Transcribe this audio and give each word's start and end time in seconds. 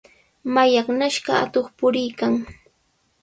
Mallaqnashqa 0.53 1.31
atuq 1.43 1.67
puriykan. 1.77 2.33